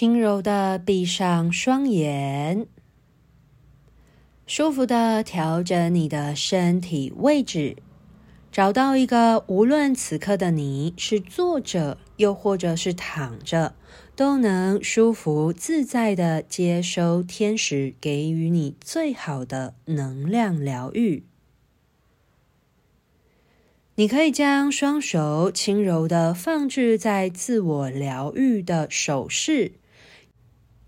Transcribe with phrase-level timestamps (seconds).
[0.00, 2.66] 轻柔的闭上双眼，
[4.46, 7.76] 舒服的调整你的身体位置，
[8.50, 13.74] 找到一个无论此刻的你是坐着，又或者是躺着，
[14.16, 21.24] 都能舒服自在的接收天使给予你最好的能量疗愈。
[23.96, 29.72] 你可以将双手轻柔的放置在自我疗愈的手势。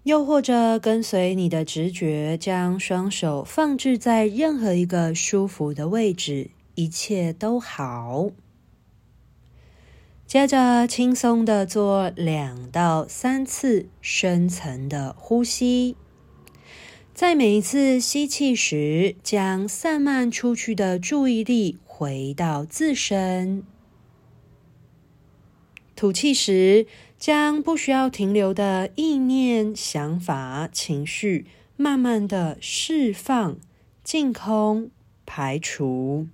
[0.05, 8.31] 又或者跟随你的直觉，将双手放置在任何一个舒服的位置，一切都好。
[10.27, 15.95] 接着，轻松的做两到三次深层的呼吸，
[17.15, 23.63] 在每一次吸气时，将散漫出去的注意力回到自身；
[25.95, 26.87] 吐气时，
[27.23, 31.47] 将不需要停留的意念、想法、情绪，
[31.77, 33.59] 慢慢的释放、
[34.03, 34.91] 净空、
[35.25, 36.27] 排除。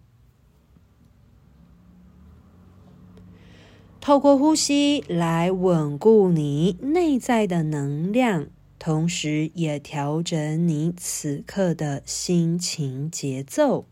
[4.01, 8.47] 透过呼吸来稳固你内在的能量，
[8.79, 13.84] 同时也调整你此刻的心情节奏。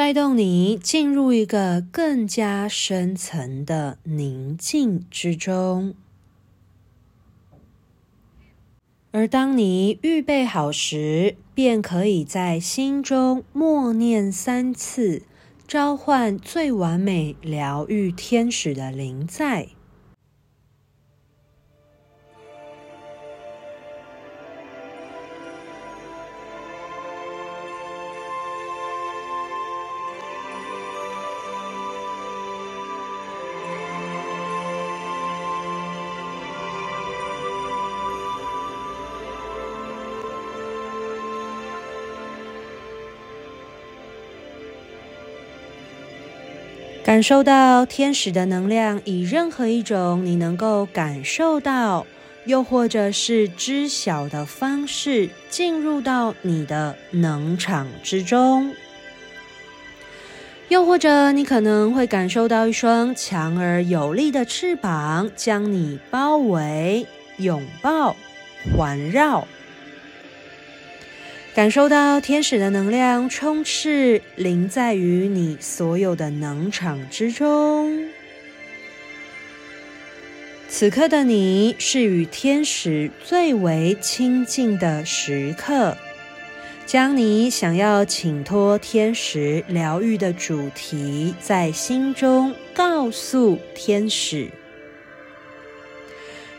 [0.00, 5.92] 带动你进入一个更加深层的宁静之中，
[9.10, 15.20] 而当你预备好时，便可以在心中默念三次，
[15.68, 19.68] 召唤最完美疗愈天使的灵在。
[47.20, 52.06] 感受到天使的能量，以任何一种你能够感受到，
[52.46, 58.74] 又或者是知晓的方式，进入到你的能场之中。
[60.70, 67.06] 又或者你可能会感受到一双强而有力的翅膀，将你包围、
[67.36, 68.16] 拥抱、
[68.74, 69.46] 环绕。
[71.52, 78.08] 感受到天使的能量充斥临在于你所有的能场之中。
[80.68, 85.96] 此刻的你是与天使最为亲近的时刻，
[86.86, 94.48] 将你想要请托天使疗愈的主题在心中告诉天使。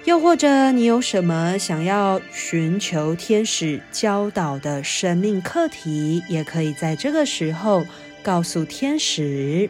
[0.03, 7.85] 又或者你有什么想要寻求天使教导的生命课题，也可以在这个时候
[8.21, 9.69] 告诉天使。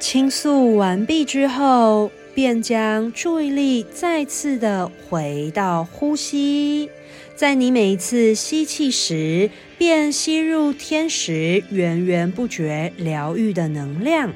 [0.00, 2.10] 倾诉完毕之后。
[2.38, 6.88] 便将注意力再次的回到呼吸，
[7.34, 14.30] 在你每一次吸气时，便吸入天使源源不绝疗愈的能量；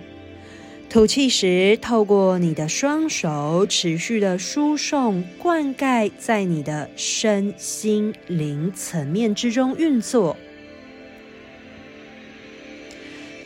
[0.90, 10.36] 吐气时，透过你的双手持续的输送灌溉在你的身心灵层面之中运作。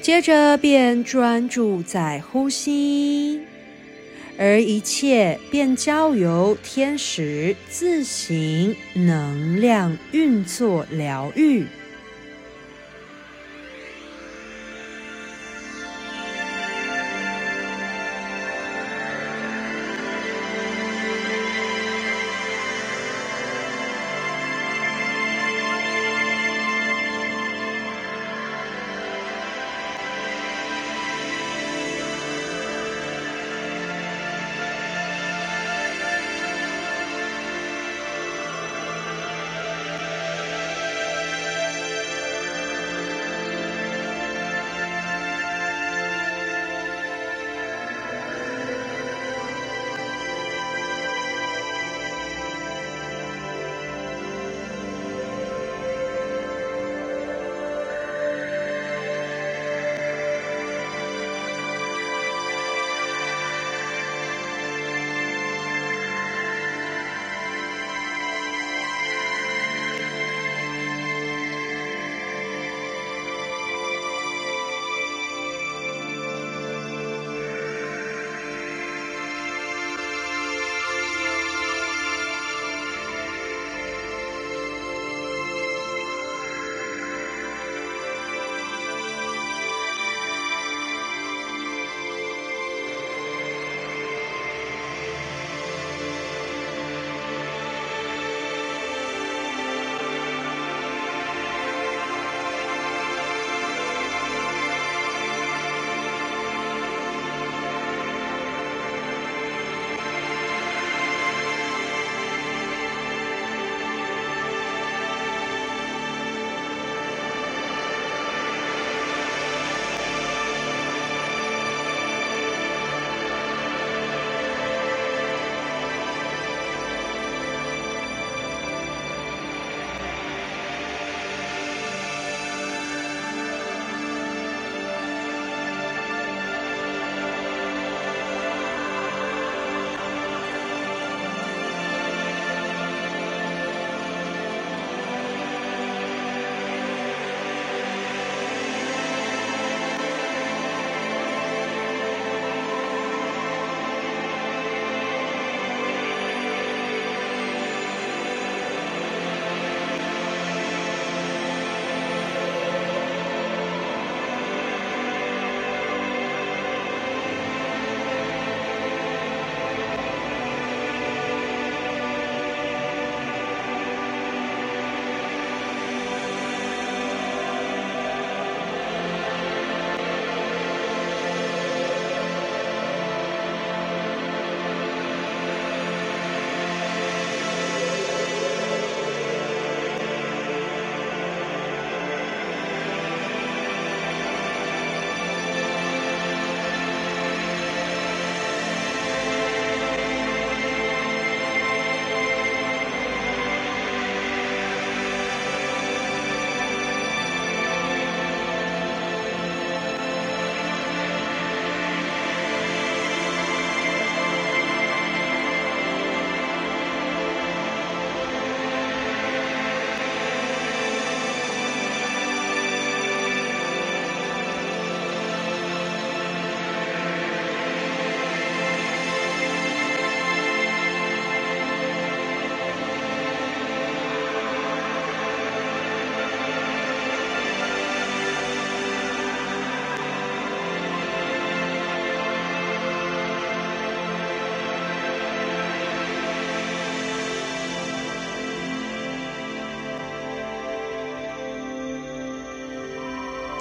[0.00, 3.42] 接着便专注在呼吸。
[4.38, 11.66] 而一切便交由天使自行能量运作疗愈。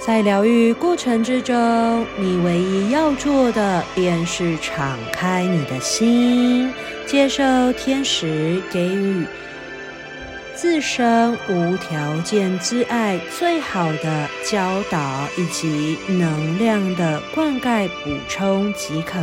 [0.06, 6.72] 在疗愈过程之中，你唯一要做的便是敞开你的心，
[7.08, 7.44] 接受
[7.74, 9.26] 天使给予
[10.54, 19.18] 自身无条件之爱最好的教导以及能量的灌溉补充即可。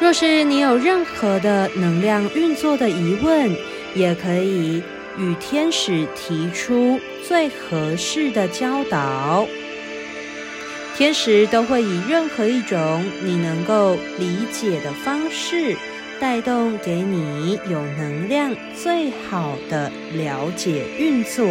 [0.00, 3.54] 若是你有任何的能量运作的疑问，
[3.94, 4.82] 也可以
[5.18, 9.46] 与天使提出最合适的教导。
[10.96, 15.76] 天使都会以任何一种你能够理解的方式，
[16.20, 21.46] 带动给你有能量最好的了解运作。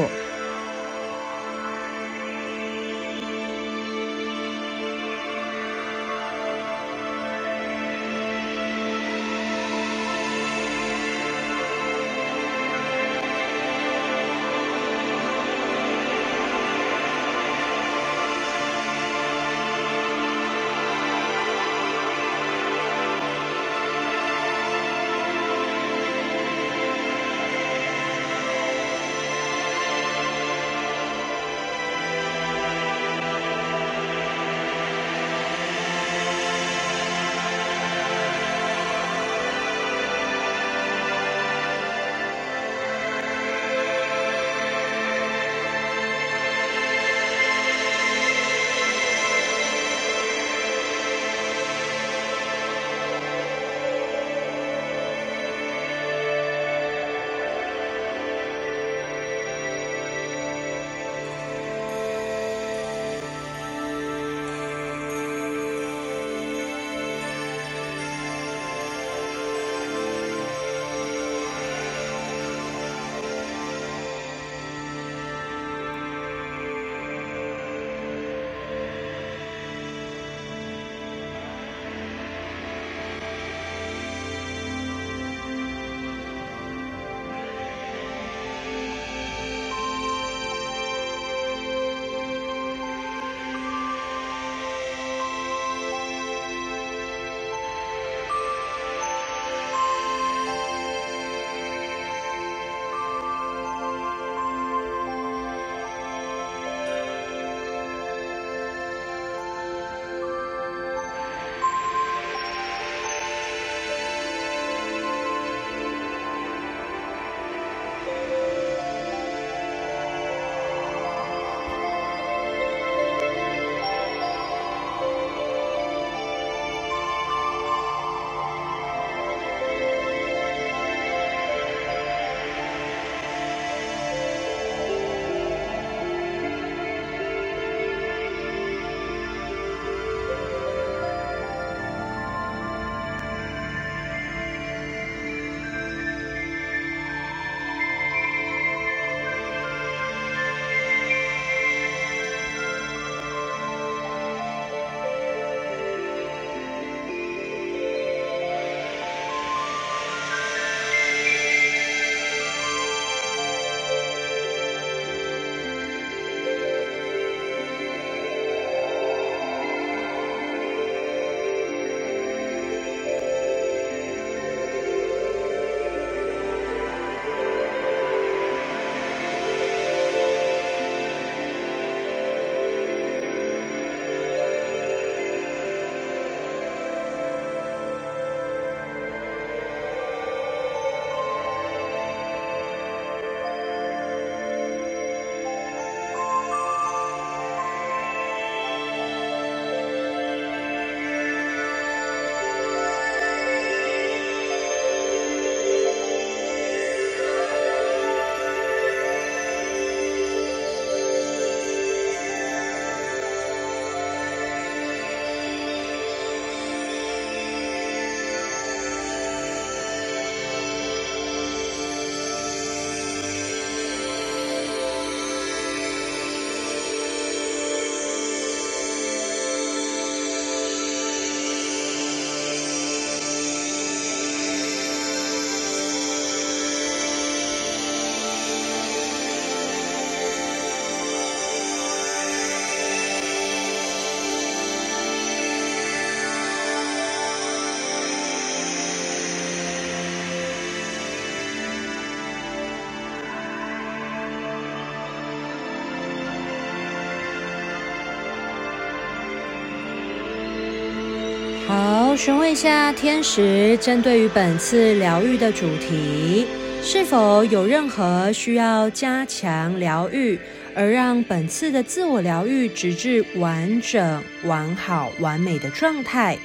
[262.20, 266.46] 询问一下天使，针对于本次疗愈的主题，
[266.84, 270.38] 是否有任何需要加强疗愈，
[270.76, 276.38] 而让本次的自我疗愈直至完整、完好、完美的状态？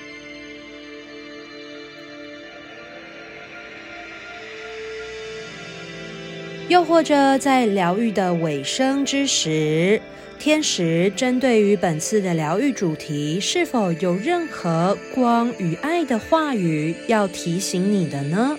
[6.68, 10.00] 又或者在疗愈的尾声之时，
[10.38, 18.58] 天使针对于本次的疗愈主题，是否有任何光与爱的话语要提醒你的呢？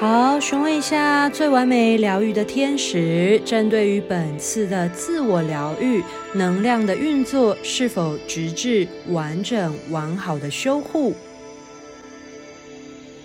[0.00, 6.02] 好，询问一下最完美疗愈的天使，针对于本次的自我疗愈
[6.34, 11.12] 能量的运作，是否直至完整完好的修护？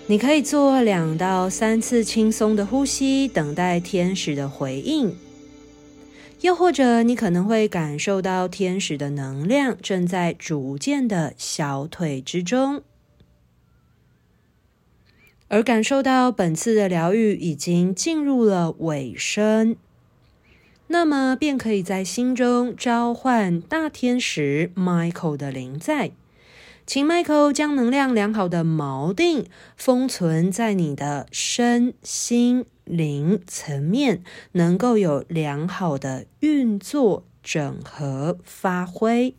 [0.06, 5.16] 你可以做两到三次轻松的呼吸，等待天使的回应。
[6.42, 12.82] 又或者，你可能会感受到天使的能量正在逐渐的消退之中。
[15.48, 19.76] 而感受到本次的疗愈已经进入了尾声，
[20.88, 26.10] 那么便可以在心中召唤大天使 Michael 的灵在，
[26.84, 34.22] 请 Michael 将能量良好的锚定封存在你的身心灵层面，
[34.52, 39.34] 能够有良好的运作、整合、发挥。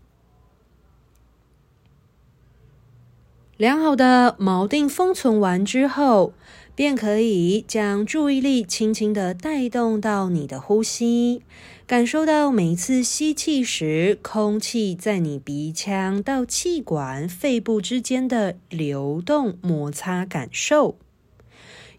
[3.58, 6.32] 良好的锚定封存完之后，
[6.76, 11.42] 便可以将注意力轻轻的带动到你的呼吸，
[11.88, 20.94] 感受到每一次吸气时，空气在你鼻腔到气管、肺部之间的流动摩擦感受；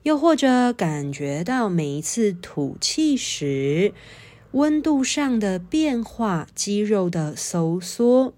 [0.04, 3.92] 又或者感觉到每一次吐气时，
[4.52, 8.32] 温度上的变化、肌肉的收缩。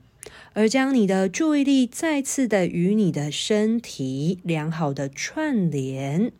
[0.53, 6.33] 而将你的注意力再次的与你的身体良好的串联，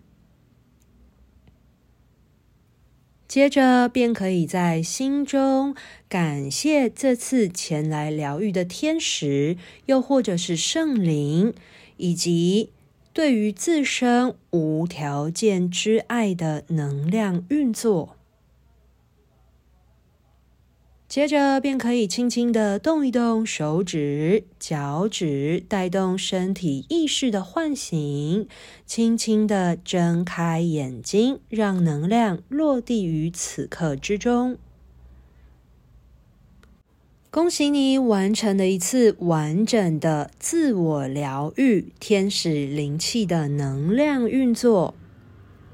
[3.29, 5.77] 接着便可以在心中
[6.09, 11.55] 感谢这次前来疗愈的天使，又或者是圣灵，
[11.97, 12.71] 以及
[13.13, 18.17] 对于自身无条件之爱的能量运作。
[21.11, 28.47] 接着便可以轻轻的动一动手指、脚趾，带动身体意识的唤醒，
[28.87, 34.57] 轻轻的睁开眼睛，让能量落地于此刻之中。
[37.33, 44.95] 恭喜你完成了一次完整的自我疗愈，天使灵气的能量运作。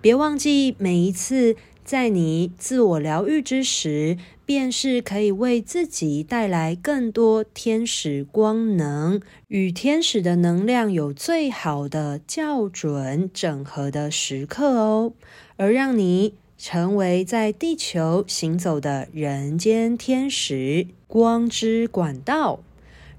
[0.00, 1.56] 别忘记每一次。
[1.86, 15.12] 在你自我疗愈之时，便是可以为自己带来更多天使光能，与天使的能量有最好的校准整合的时刻哦，
[15.54, 22.58] 而让你成为在地球行走的人间天使光之管道，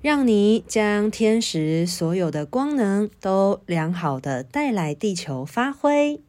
[0.02, 6.20] 让你将天使所有的光能都良好的带来地球发挥。